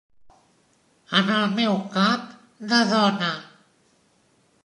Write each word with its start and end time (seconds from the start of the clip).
En 1.17 1.27
el 1.33 1.45
meu 1.59 1.75
cap 1.97 2.25
de 2.73 2.81
dona. 2.95 3.31